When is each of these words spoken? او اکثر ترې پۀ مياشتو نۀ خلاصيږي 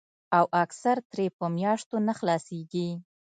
او 0.37 0.45
اکثر 0.63 0.97
ترې 1.11 1.25
پۀ 1.37 1.45
مياشتو 1.55 1.95
نۀ 2.05 2.13
خلاصيږي 2.19 2.89